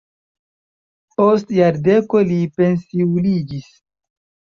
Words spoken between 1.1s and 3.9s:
Post jardeko li pensiuliĝis.